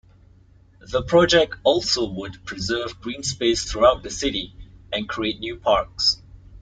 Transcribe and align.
The 0.79 1.03
project 1.03 1.57
also 1.63 2.05
would 2.09 2.43
preserve 2.43 2.99
greenspace 3.01 3.69
throughout 3.69 4.01
the 4.01 4.09
city 4.09 4.55
and 4.91 5.07
create 5.07 5.39
new 5.39 5.57
parks. 5.57 6.19